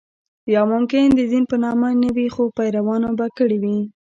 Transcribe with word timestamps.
یا 0.53 0.61
ممکن 0.71 1.03
د 1.13 1.19
دین 1.31 1.43
په 1.51 1.55
نامه 1.63 1.89
نه 2.03 2.09
وي 2.15 2.27
خو 2.33 2.43
پیروانو 2.57 3.09
به 3.19 3.27
کړې 3.37 3.57
وي. 3.63 3.77